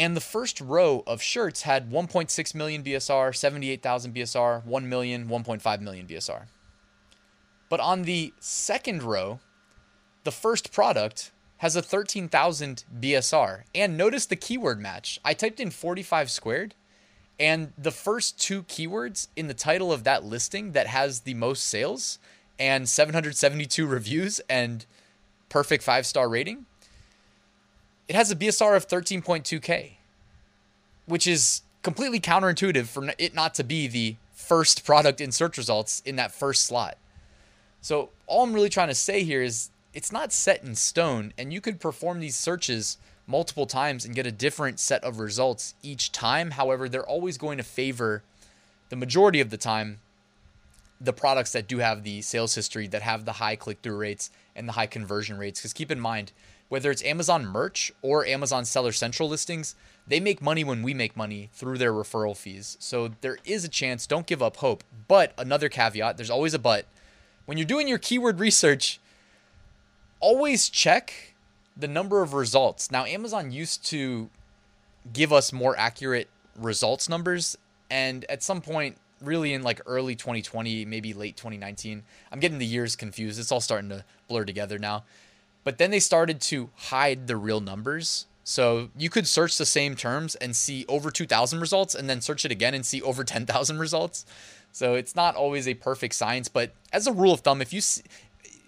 And 0.00 0.16
the 0.16 0.22
first 0.22 0.62
row 0.62 1.04
of 1.06 1.20
shirts 1.20 1.60
had 1.60 1.90
1.6 1.90 2.54
million 2.54 2.82
BSR, 2.82 3.36
78,000 3.36 4.14
BSR, 4.14 4.64
1 4.64 4.88
million, 4.88 5.28
1.5 5.28 5.80
million 5.82 6.06
BSR. 6.06 6.44
But 7.68 7.80
on 7.80 8.04
the 8.04 8.32
second 8.40 9.02
row, 9.02 9.40
the 10.24 10.30
first 10.30 10.72
product 10.72 11.32
has 11.58 11.76
a 11.76 11.82
13,000 11.82 12.84
BSR. 12.98 13.64
And 13.74 13.98
notice 13.98 14.24
the 14.24 14.36
keyword 14.36 14.80
match. 14.80 15.20
I 15.22 15.34
typed 15.34 15.60
in 15.60 15.70
45 15.70 16.30
squared, 16.30 16.74
and 17.38 17.74
the 17.76 17.90
first 17.90 18.40
two 18.40 18.62
keywords 18.62 19.28
in 19.36 19.48
the 19.48 19.54
title 19.54 19.92
of 19.92 20.04
that 20.04 20.24
listing 20.24 20.72
that 20.72 20.86
has 20.86 21.20
the 21.20 21.34
most 21.34 21.64
sales 21.64 22.18
and 22.58 22.88
772 22.88 23.86
reviews 23.86 24.40
and 24.48 24.86
perfect 25.50 25.84
five 25.84 26.06
star 26.06 26.26
rating, 26.26 26.64
it 28.10 28.16
has 28.16 28.32
a 28.32 28.34
BSR 28.34 28.76
of 28.76 28.88
13.2K, 28.88 29.92
which 31.06 31.28
is 31.28 31.62
completely 31.84 32.18
counterintuitive 32.18 32.86
for 32.86 33.08
it 33.18 33.36
not 33.36 33.54
to 33.54 33.62
be 33.62 33.86
the 33.86 34.16
first 34.32 34.84
product 34.84 35.20
in 35.20 35.30
search 35.30 35.56
results 35.56 36.02
in 36.04 36.16
that 36.16 36.32
first 36.32 36.66
slot. 36.66 36.98
So, 37.80 38.10
all 38.26 38.42
I'm 38.42 38.52
really 38.52 38.68
trying 38.68 38.88
to 38.88 38.96
say 38.96 39.22
here 39.22 39.40
is 39.42 39.70
it's 39.94 40.10
not 40.10 40.32
set 40.32 40.64
in 40.64 40.74
stone, 40.74 41.32
and 41.38 41.52
you 41.52 41.60
could 41.60 41.78
perform 41.78 42.18
these 42.18 42.34
searches 42.34 42.98
multiple 43.28 43.64
times 43.64 44.04
and 44.04 44.12
get 44.12 44.26
a 44.26 44.32
different 44.32 44.80
set 44.80 45.04
of 45.04 45.20
results 45.20 45.74
each 45.80 46.10
time. 46.10 46.50
However, 46.50 46.88
they're 46.88 47.06
always 47.06 47.38
going 47.38 47.58
to 47.58 47.64
favor 47.64 48.24
the 48.88 48.96
majority 48.96 49.40
of 49.40 49.50
the 49.50 49.56
time 49.56 50.00
the 51.00 51.12
products 51.12 51.52
that 51.52 51.68
do 51.68 51.78
have 51.78 52.02
the 52.02 52.22
sales 52.22 52.56
history 52.56 52.88
that 52.88 53.02
have 53.02 53.24
the 53.24 53.34
high 53.34 53.54
click 53.54 53.78
through 53.82 53.96
rates 53.96 54.32
and 54.56 54.66
the 54.66 54.72
high 54.72 54.88
conversion 54.88 55.38
rates. 55.38 55.60
Because 55.60 55.72
keep 55.72 55.92
in 55.92 56.00
mind, 56.00 56.32
whether 56.70 56.90
it's 56.90 57.04
Amazon 57.04 57.44
merch 57.44 57.92
or 58.00 58.24
Amazon 58.24 58.64
Seller 58.64 58.92
Central 58.92 59.28
listings, 59.28 59.74
they 60.06 60.20
make 60.20 60.40
money 60.40 60.64
when 60.64 60.82
we 60.82 60.94
make 60.94 61.16
money 61.16 61.50
through 61.52 61.76
their 61.76 61.92
referral 61.92 62.36
fees. 62.36 62.76
So 62.80 63.10
there 63.20 63.38
is 63.44 63.64
a 63.64 63.68
chance, 63.68 64.06
don't 64.06 64.26
give 64.26 64.42
up 64.42 64.58
hope. 64.58 64.84
But 65.08 65.34
another 65.36 65.68
caveat, 65.68 66.16
there's 66.16 66.30
always 66.30 66.54
a 66.54 66.58
but. 66.58 66.86
When 67.44 67.58
you're 67.58 67.66
doing 67.66 67.88
your 67.88 67.98
keyword 67.98 68.38
research, 68.38 69.00
always 70.20 70.68
check 70.68 71.34
the 71.76 71.88
number 71.88 72.22
of 72.22 72.34
results. 72.34 72.90
Now, 72.90 73.04
Amazon 73.04 73.50
used 73.50 73.84
to 73.86 74.30
give 75.12 75.32
us 75.32 75.52
more 75.52 75.76
accurate 75.76 76.28
results 76.56 77.08
numbers. 77.08 77.58
And 77.90 78.24
at 78.28 78.44
some 78.44 78.60
point, 78.60 78.96
really 79.20 79.52
in 79.54 79.62
like 79.62 79.80
early 79.86 80.14
2020, 80.14 80.84
maybe 80.84 81.14
late 81.14 81.36
2019. 81.36 82.04
I'm 82.30 82.38
getting 82.38 82.58
the 82.58 82.66
years 82.66 82.94
confused. 82.94 83.40
It's 83.40 83.50
all 83.50 83.60
starting 83.60 83.90
to 83.90 84.04
blur 84.28 84.44
together 84.44 84.78
now. 84.78 85.02
But 85.64 85.78
then 85.78 85.90
they 85.90 86.00
started 86.00 86.40
to 86.42 86.70
hide 86.74 87.26
the 87.26 87.36
real 87.36 87.60
numbers. 87.60 88.26
So 88.44 88.88
you 88.96 89.10
could 89.10 89.26
search 89.26 89.58
the 89.58 89.66
same 89.66 89.94
terms 89.94 90.34
and 90.36 90.56
see 90.56 90.84
over 90.88 91.10
2,000 91.10 91.60
results 91.60 91.94
and 91.94 92.08
then 92.08 92.20
search 92.20 92.44
it 92.44 92.50
again 92.50 92.74
and 92.74 92.84
see 92.84 93.02
over 93.02 93.22
10,000 93.22 93.78
results. 93.78 94.24
So 94.72 94.94
it's 94.94 95.14
not 95.14 95.36
always 95.36 95.68
a 95.68 95.74
perfect 95.74 96.14
science, 96.14 96.48
but 96.48 96.72
as 96.92 97.06
a 97.06 97.12
rule 97.12 97.32
of 97.32 97.40
thumb, 97.40 97.60
if 97.60 97.72
you 97.72 97.80
see, 97.80 98.02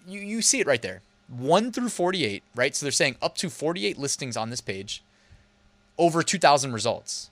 you, 0.07 0.19
you 0.19 0.41
see 0.41 0.59
it 0.59 0.67
right 0.67 0.81
there 0.81 1.01
1 1.29 1.71
through 1.71 1.89
48, 1.89 2.43
right? 2.55 2.75
So 2.75 2.85
they're 2.85 2.91
saying 2.91 3.15
up 3.21 3.35
to 3.37 3.49
48 3.49 3.97
listings 3.97 4.37
on 4.37 4.49
this 4.49 4.61
page, 4.61 5.03
over 5.97 6.21
2,000 6.21 6.73
results. 6.73 7.31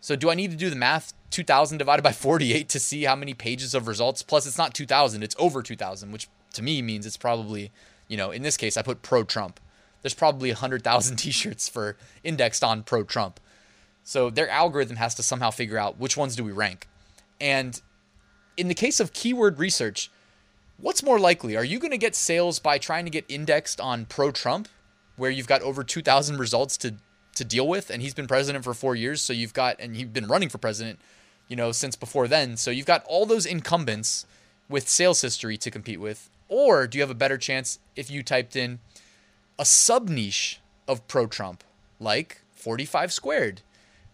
So 0.00 0.16
do 0.16 0.30
I 0.30 0.34
need 0.34 0.50
to 0.50 0.56
do 0.56 0.70
the 0.70 0.76
math 0.76 1.12
2000 1.30 1.78
divided 1.78 2.02
by 2.02 2.12
48 2.12 2.68
to 2.68 2.80
see 2.80 3.04
how 3.04 3.14
many 3.14 3.34
pages 3.34 3.74
of 3.74 3.86
results? 3.86 4.22
Plus 4.22 4.46
it's 4.46 4.58
not 4.58 4.74
2000, 4.74 5.22
it's 5.22 5.36
over 5.38 5.62
2000, 5.62 6.10
which 6.12 6.28
to 6.54 6.62
me 6.62 6.82
means 6.82 7.06
it's 7.06 7.16
probably, 7.16 7.70
you 8.12 8.18
know, 8.18 8.30
in 8.30 8.42
this 8.42 8.58
case 8.58 8.76
I 8.76 8.82
put 8.82 9.00
pro 9.00 9.24
Trump. 9.24 9.58
There's 10.02 10.12
probably 10.12 10.50
100,000 10.50 11.16
t-shirts 11.24 11.68
for 11.68 11.96
indexed 12.22 12.62
on 12.62 12.82
pro 12.82 13.04
Trump. 13.04 13.40
So 14.04 14.28
their 14.28 14.50
algorithm 14.50 14.96
has 14.96 15.14
to 15.14 15.22
somehow 15.22 15.50
figure 15.50 15.78
out 15.78 15.98
which 15.98 16.16
ones 16.16 16.36
do 16.36 16.44
we 16.44 16.52
rank. 16.52 16.88
And 17.40 17.80
in 18.58 18.68
the 18.68 18.74
case 18.74 19.00
of 19.00 19.14
keyword 19.14 19.58
research, 19.58 20.10
what's 20.76 21.02
more 21.02 21.18
likely? 21.18 21.56
Are 21.56 21.64
you 21.64 21.78
going 21.78 21.92
to 21.92 21.98
get 21.98 22.14
sales 22.14 22.58
by 22.58 22.76
trying 22.76 23.06
to 23.06 23.10
get 23.10 23.24
indexed 23.28 23.80
on 23.80 24.04
pro 24.04 24.30
Trump 24.30 24.68
where 25.16 25.30
you've 25.30 25.46
got 25.46 25.62
over 25.62 25.82
2000 25.82 26.36
results 26.36 26.76
to 26.78 26.96
to 27.34 27.44
deal 27.44 27.66
with, 27.66 27.90
and 27.90 28.02
he's 28.02 28.14
been 28.14 28.26
president 28.26 28.64
for 28.64 28.74
four 28.74 28.94
years. 28.94 29.22
So 29.22 29.32
you've 29.32 29.54
got, 29.54 29.76
and 29.78 29.96
he's 29.96 30.06
been 30.06 30.26
running 30.26 30.48
for 30.48 30.58
president, 30.58 31.00
you 31.48 31.56
know, 31.56 31.72
since 31.72 31.96
before 31.96 32.28
then. 32.28 32.56
So 32.56 32.70
you've 32.70 32.86
got 32.86 33.04
all 33.06 33.26
those 33.26 33.46
incumbents 33.46 34.26
with 34.68 34.88
sales 34.88 35.20
history 35.22 35.56
to 35.58 35.70
compete 35.70 36.00
with. 36.00 36.28
Or 36.52 36.86
do 36.86 36.98
you 36.98 37.02
have 37.02 37.10
a 37.10 37.14
better 37.14 37.38
chance 37.38 37.78
if 37.96 38.10
you 38.10 38.22
typed 38.22 38.56
in 38.56 38.78
a 39.58 39.64
sub 39.64 40.10
niche 40.10 40.60
of 40.86 41.08
pro 41.08 41.26
Trump, 41.26 41.64
like 41.98 42.42
45 42.52 43.10
squared, 43.10 43.62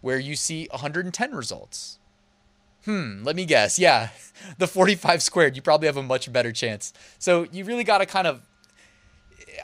where 0.02 0.20
you 0.20 0.36
see 0.36 0.68
110 0.70 1.32
results? 1.32 1.98
Hmm, 2.84 3.24
let 3.24 3.34
me 3.34 3.44
guess. 3.44 3.76
Yeah, 3.76 4.10
the 4.58 4.68
45 4.68 5.20
squared, 5.20 5.56
you 5.56 5.62
probably 5.62 5.86
have 5.86 5.96
a 5.96 6.02
much 6.02 6.32
better 6.32 6.52
chance. 6.52 6.92
So 7.18 7.44
you 7.50 7.64
really 7.64 7.82
got 7.82 7.98
to 7.98 8.06
kind 8.06 8.28
of 8.28 8.42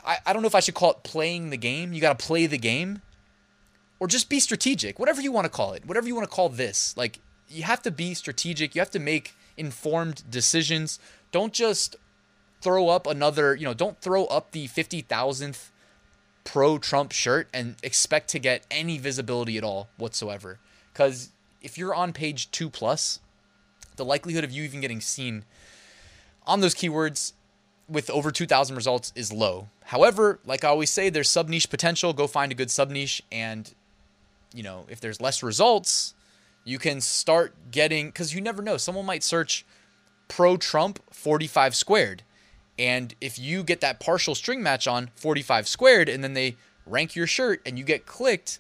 I, 0.05 0.19
I 0.27 0.33
don't 0.33 0.43
know 0.43 0.49
if 0.49 0.57
I 0.57 0.61
should 0.61 0.75
call 0.75 0.91
it 0.91 1.05
playing 1.05 1.51
the 1.51 1.57
game. 1.57 1.93
You 1.93 2.01
got 2.01 2.19
to 2.19 2.27
play 2.27 2.47
the 2.47 2.59
game 2.59 3.03
or 4.01 4.09
just 4.09 4.29
be 4.29 4.41
strategic, 4.41 4.99
whatever 4.99 5.21
you 5.21 5.31
want 5.31 5.45
to 5.45 5.49
call 5.49 5.75
it, 5.75 5.87
whatever 5.87 6.09
you 6.09 6.17
want 6.17 6.29
to 6.29 6.35
call 6.35 6.49
this. 6.49 6.97
Like, 6.97 7.21
you 7.49 7.63
have 7.63 7.83
to 7.83 7.93
be 7.93 8.15
strategic. 8.15 8.75
You 8.75 8.81
have 8.81 8.91
to 8.91 8.99
make 8.99 9.33
informed 9.57 10.29
decisions. 10.29 10.99
Don't 11.31 11.53
just 11.53 11.95
throw 12.65 12.89
up 12.89 13.07
another, 13.07 13.55
you 13.55 13.65
know, 13.65 13.75
don't 13.75 14.01
throw 14.01 14.25
up 14.25 14.51
the 14.51 14.67
50,000th 14.67 15.71
pro 16.45 16.79
Trump 16.79 17.13
shirt 17.13 17.49
and 17.53 17.77
expect 17.83 18.29
to 18.31 18.39
get 18.39 18.67
any 18.71 18.99
visibility 18.99 19.57
at 19.59 19.63
all 19.63 19.89
whatsoever. 19.99 20.59
Because 20.93 21.31
if 21.63 21.79
you're 21.79 21.95
on 21.95 22.13
page 22.13 22.51
two 22.51 22.71
plus, 22.71 23.21
the 23.97 24.05
likelihood 24.05 24.45
of 24.45 24.51
you 24.51 24.65
even 24.65 24.81
getting 24.81 25.01
seen 25.01 25.45
on 26.47 26.61
those 26.61 26.75
keywords 26.75 27.33
with 27.89 28.09
over 28.11 28.31
2,000 28.31 28.75
results 28.75 29.13
is 29.15 29.31
low. 29.33 29.69
However, 29.85 30.41
like 30.47 30.65
I 30.65 30.69
always 30.69 30.91
say, 30.91 31.11
there's 31.11 31.29
sub 31.29 31.49
niche 31.49 31.69
potential. 31.69 32.13
Go 32.13 32.27
find 32.27 32.51
a 32.51 32.55
good 32.55 32.71
sub 32.71 32.91
niche 32.91 33.23
and 33.31 33.73
you 34.55 34.63
know, 34.63 34.87
if 34.89 35.01
there's 35.01 35.21
less 35.21 35.43
results, 35.43 36.15
you 36.65 36.79
can 36.79 37.01
start 37.01 37.53
getting 37.71 38.07
because 38.07 38.35
you 38.35 38.41
never 38.41 38.63
know. 38.63 38.77
Someone 38.77 39.05
might 39.05 39.23
search 39.23 39.67
pro 40.29 40.57
Trump 40.57 41.01
45 41.13 41.75
squared. 41.75 42.23
And 42.79 43.15
if 43.21 43.39
you 43.39 43.63
get 43.63 43.81
that 43.81 44.01
partial 44.01 44.35
string 44.35 44.63
match 44.63 44.87
on 44.89 45.11
45 45.15 45.69
squared 45.69 46.09
and 46.09 46.25
then 46.25 46.35
they 46.35 46.57
rank 46.87 47.15
your 47.15 47.27
shirt 47.27 47.61
and 47.65 47.79
you 47.79 47.85
get 47.85 48.07
clicked 48.07 48.59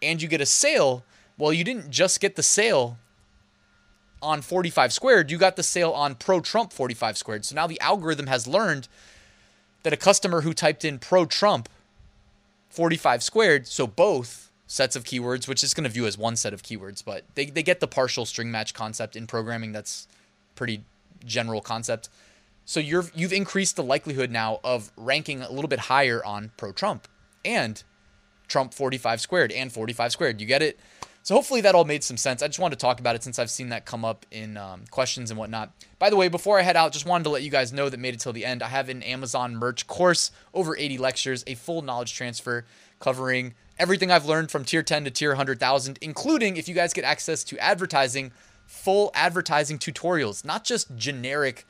and 0.00 0.22
you 0.22 0.28
get 0.28 0.40
a 0.40 0.46
sale, 0.46 1.04
well, 1.36 1.52
you 1.52 1.64
didn't 1.64 1.90
just 1.90 2.20
get 2.20 2.36
the 2.36 2.42
sale 2.42 2.98
on 4.20 4.42
45 4.42 4.92
squared, 4.92 5.30
you 5.30 5.38
got 5.38 5.56
the 5.56 5.62
sale 5.62 5.92
on 5.92 6.14
pro 6.14 6.40
Trump 6.40 6.72
45 6.72 7.16
squared. 7.16 7.44
So 7.44 7.54
now 7.54 7.66
the 7.66 7.80
algorithm 7.80 8.26
has 8.26 8.46
learned 8.46 8.88
that 9.82 9.92
a 9.92 9.96
customer 9.96 10.40
who 10.40 10.52
typed 10.52 10.84
in 10.84 10.98
pro 10.98 11.24
Trump 11.24 11.68
45 12.70 13.22
squared, 13.22 13.66
so 13.66 13.86
both 13.86 14.50
sets 14.66 14.96
of 14.96 15.04
keywords, 15.04 15.48
which 15.48 15.64
is 15.64 15.72
going 15.72 15.84
to 15.84 15.90
view 15.90 16.06
as 16.06 16.18
one 16.18 16.36
set 16.36 16.52
of 16.52 16.62
keywords, 16.62 17.02
but 17.04 17.24
they, 17.34 17.46
they 17.46 17.62
get 17.62 17.80
the 17.80 17.86
partial 17.86 18.26
string 18.26 18.50
match 18.50 18.74
concept 18.74 19.16
in 19.16 19.26
programming. 19.26 19.72
That's 19.72 20.06
pretty 20.54 20.82
general 21.24 21.60
concept. 21.60 22.08
So 22.68 22.80
you're 22.80 23.06
you've 23.14 23.32
increased 23.32 23.76
the 23.76 23.82
likelihood 23.82 24.30
now 24.30 24.60
of 24.62 24.92
ranking 24.94 25.40
a 25.40 25.50
little 25.50 25.68
bit 25.68 25.78
higher 25.78 26.22
on 26.22 26.50
pro 26.58 26.70
Trump 26.70 27.08
and 27.42 27.82
Trump 28.46 28.74
45 28.74 29.22
squared 29.22 29.52
and 29.52 29.72
45 29.72 30.12
squared. 30.12 30.38
You 30.38 30.46
get 30.46 30.60
it? 30.60 30.78
So 31.22 31.34
hopefully 31.34 31.62
that 31.62 31.74
all 31.74 31.86
made 31.86 32.04
some 32.04 32.18
sense. 32.18 32.42
I 32.42 32.46
just 32.46 32.58
wanted 32.58 32.78
to 32.78 32.82
talk 32.82 33.00
about 33.00 33.16
it 33.16 33.22
since 33.22 33.38
I've 33.38 33.48
seen 33.48 33.70
that 33.70 33.86
come 33.86 34.04
up 34.04 34.26
in 34.30 34.58
um, 34.58 34.84
questions 34.90 35.30
and 35.30 35.38
whatnot. 35.38 35.72
By 35.98 36.10
the 36.10 36.16
way, 36.16 36.28
before 36.28 36.58
I 36.58 36.62
head 36.62 36.76
out, 36.76 36.92
just 36.92 37.06
wanted 37.06 37.24
to 37.24 37.30
let 37.30 37.42
you 37.42 37.50
guys 37.50 37.72
know 37.72 37.88
that 37.88 37.98
made 37.98 38.12
it 38.12 38.20
till 38.20 38.34
the 38.34 38.44
end. 38.44 38.62
I 38.62 38.68
have 38.68 38.90
an 38.90 39.02
Amazon 39.02 39.56
merch 39.56 39.86
course, 39.86 40.30
over 40.52 40.76
80 40.76 40.98
lectures, 40.98 41.44
a 41.46 41.54
full 41.54 41.80
knowledge 41.80 42.12
transfer 42.12 42.66
covering 43.00 43.54
everything 43.78 44.10
I've 44.10 44.26
learned 44.26 44.50
from 44.50 44.66
tier 44.66 44.82
10 44.82 45.04
to 45.04 45.10
tier 45.10 45.30
100,000, 45.30 45.98
including 46.02 46.58
if 46.58 46.68
you 46.68 46.74
guys 46.74 46.92
get 46.92 47.04
access 47.04 47.44
to 47.44 47.58
advertising, 47.58 48.30
full 48.66 49.10
advertising 49.14 49.78
tutorials, 49.78 50.44
not 50.44 50.64
just 50.64 50.94
generic 50.96 51.64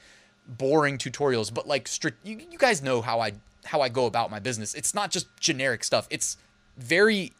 boring 0.48 0.98
tutorials, 0.98 1.52
but 1.52 1.68
like 1.68 1.88
you, 2.24 2.40
you 2.50 2.58
guys 2.58 2.82
know 2.82 3.02
how 3.02 3.20
I 3.20 3.34
how 3.66 3.80
I 3.82 3.88
go 3.88 4.06
about 4.06 4.30
my 4.30 4.38
business. 4.38 4.74
It's 4.74 4.94
not 4.94 5.10
just 5.10 5.26
generic 5.38 5.84
stuff. 5.84 6.06
It's 6.10 6.38
very 6.76 7.32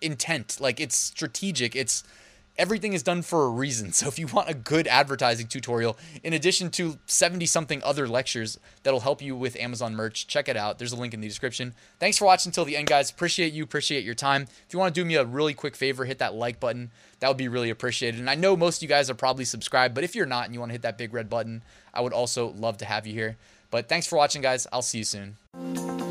intent, 0.00 0.58
like 0.60 0.80
it's 0.80 0.96
strategic. 0.96 1.74
It's 1.74 2.04
everything 2.60 2.92
is 2.92 3.02
done 3.02 3.22
for 3.22 3.46
a 3.46 3.48
reason. 3.48 3.92
So 4.00 4.08
if 4.08 4.18
you 4.18 4.28
want 4.28 4.48
a 4.48 4.54
good 4.54 4.86
advertising 4.86 5.46
tutorial, 5.46 5.98
in 6.22 6.32
addition 6.32 6.70
to 6.70 6.98
70 7.06 7.44
something 7.46 7.82
other 7.82 8.08
lectures 8.08 8.58
that'll 8.82 9.00
help 9.00 9.20
you 9.20 9.36
with 9.36 9.56
Amazon 9.56 9.94
merch, 9.94 10.26
check 10.26 10.48
it 10.48 10.56
out. 10.56 10.78
There's 10.78 10.92
a 10.92 10.96
link 10.96 11.12
in 11.12 11.20
the 11.20 11.28
description. 11.28 11.74
Thanks 11.98 12.16
for 12.16 12.24
watching 12.24 12.48
until 12.48 12.64
the 12.64 12.76
end, 12.76 12.86
guys. 12.86 13.10
Appreciate 13.10 13.52
you, 13.52 13.62
appreciate 13.62 14.04
your 14.04 14.14
time. 14.14 14.42
If 14.66 14.72
you 14.72 14.78
want 14.78 14.94
to 14.94 15.00
do 15.00 15.04
me 15.04 15.16
a 15.16 15.24
really 15.24 15.52
quick 15.52 15.76
favor, 15.76 16.06
hit 16.06 16.18
that 16.18 16.34
like 16.34 16.60
button. 16.60 16.90
That 17.18 17.28
would 17.28 17.36
be 17.36 17.48
really 17.48 17.68
appreciated. 17.68 18.20
And 18.20 18.30
I 18.30 18.36
know 18.36 18.56
most 18.56 18.78
of 18.78 18.82
you 18.82 18.88
guys 18.88 19.10
are 19.10 19.14
probably 19.14 19.44
subscribed, 19.44 19.94
but 19.94 20.04
if 20.04 20.14
you're 20.14 20.24
not 20.24 20.46
and 20.46 20.54
you 20.54 20.60
want 20.60 20.70
to 20.70 20.74
hit 20.74 20.82
that 20.82 20.96
big 20.96 21.12
red 21.12 21.28
button, 21.28 21.62
I 21.92 22.00
would 22.00 22.14
also 22.14 22.48
love 22.52 22.78
to 22.78 22.84
have 22.86 23.06
you 23.06 23.12
here. 23.12 23.36
But 23.70 23.88
thanks 23.88 24.06
for 24.06 24.16
watching, 24.16 24.40
guys. 24.40 24.66
I'll 24.72 24.82
see 24.82 24.98
you 24.98 25.04
soon. 25.04 26.09